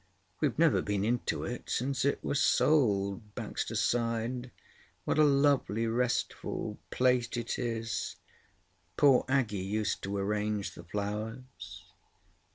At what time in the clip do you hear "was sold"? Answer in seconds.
2.23-3.35